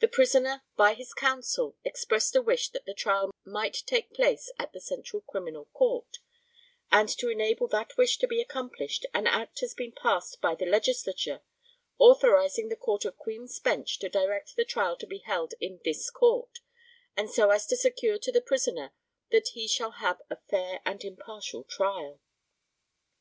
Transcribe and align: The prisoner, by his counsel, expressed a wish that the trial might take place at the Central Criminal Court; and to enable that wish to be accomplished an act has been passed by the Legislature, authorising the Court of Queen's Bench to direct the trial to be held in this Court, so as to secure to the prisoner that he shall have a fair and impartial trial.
The 0.00 0.08
prisoner, 0.08 0.64
by 0.76 0.94
his 0.94 1.14
counsel, 1.14 1.76
expressed 1.84 2.34
a 2.34 2.42
wish 2.42 2.70
that 2.70 2.84
the 2.84 2.92
trial 2.92 3.30
might 3.44 3.84
take 3.86 4.12
place 4.12 4.52
at 4.58 4.72
the 4.72 4.80
Central 4.80 5.22
Criminal 5.22 5.66
Court; 5.66 6.18
and 6.90 7.08
to 7.10 7.28
enable 7.28 7.68
that 7.68 7.96
wish 7.96 8.18
to 8.18 8.26
be 8.26 8.40
accomplished 8.40 9.06
an 9.14 9.28
act 9.28 9.60
has 9.60 9.72
been 9.72 9.92
passed 9.92 10.40
by 10.40 10.56
the 10.56 10.66
Legislature, 10.66 11.42
authorising 11.96 12.70
the 12.70 12.74
Court 12.76 13.04
of 13.04 13.16
Queen's 13.18 13.56
Bench 13.60 14.00
to 14.00 14.08
direct 14.08 14.56
the 14.56 14.64
trial 14.64 14.96
to 14.96 15.06
be 15.06 15.18
held 15.18 15.54
in 15.60 15.78
this 15.84 16.10
Court, 16.10 16.58
so 17.28 17.50
as 17.50 17.66
to 17.68 17.76
secure 17.76 18.18
to 18.18 18.32
the 18.32 18.42
prisoner 18.42 18.90
that 19.30 19.50
he 19.54 19.68
shall 19.68 19.92
have 20.02 20.20
a 20.28 20.38
fair 20.50 20.80
and 20.84 21.04
impartial 21.04 21.62
trial. 21.62 22.20